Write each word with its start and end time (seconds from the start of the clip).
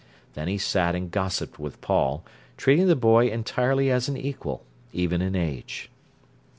Then 0.33 0.47
he 0.47 0.57
sat 0.57 0.95
and 0.95 1.11
gossiped 1.11 1.59
with 1.59 1.79
Paul, 1.79 2.25
treating 2.57 2.87
the 2.87 2.95
boy 2.95 3.27
entirely 3.29 3.91
as 3.91 4.09
an 4.09 4.17
equal, 4.17 4.63
even 4.93 5.21
in 5.21 5.35
age. 5.35 5.91